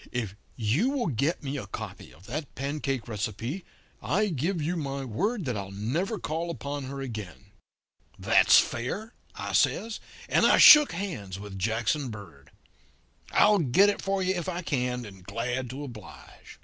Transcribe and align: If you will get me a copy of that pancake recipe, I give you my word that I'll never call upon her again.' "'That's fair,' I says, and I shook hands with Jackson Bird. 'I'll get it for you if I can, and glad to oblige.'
If 0.11 0.35
you 0.55 0.89
will 0.89 1.05
get 1.09 1.43
me 1.43 1.57
a 1.59 1.67
copy 1.67 2.11
of 2.11 2.25
that 2.25 2.55
pancake 2.55 3.07
recipe, 3.07 3.63
I 4.01 4.29
give 4.29 4.59
you 4.59 4.75
my 4.75 5.05
word 5.05 5.45
that 5.45 5.55
I'll 5.55 5.69
never 5.69 6.17
call 6.17 6.49
upon 6.49 6.85
her 6.85 7.01
again.' 7.01 7.51
"'That's 8.17 8.57
fair,' 8.57 9.13
I 9.35 9.53
says, 9.53 9.99
and 10.27 10.43
I 10.47 10.57
shook 10.57 10.93
hands 10.93 11.39
with 11.39 11.59
Jackson 11.59 12.09
Bird. 12.09 12.49
'I'll 13.31 13.59
get 13.59 13.89
it 13.89 14.01
for 14.01 14.23
you 14.23 14.33
if 14.33 14.49
I 14.49 14.63
can, 14.63 15.05
and 15.05 15.23
glad 15.23 15.69
to 15.69 15.83
oblige.' 15.83 16.59